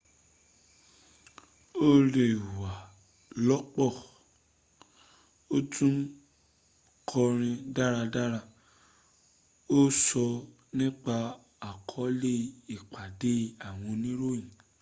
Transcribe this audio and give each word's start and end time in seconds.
ó 1.87 1.89
lẹ́wà 2.15 2.71
lọ́pọ́ 3.47 3.89
ó 5.55 5.57
tún 5.73 5.95
kọrin 7.09 7.57
dáradára 7.75 8.41
ó 9.77 9.79
sọ́ 10.05 10.29
nípa 10.77 11.15
àkọọ́lẹ̀ 11.69 12.37
ìpàdé 12.75 13.33
àwọn 13.67 13.85
oníròyìn 13.93 14.47